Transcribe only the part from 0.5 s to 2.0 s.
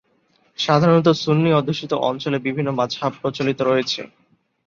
সাধারণত, সুন্নি অধ্যুষিত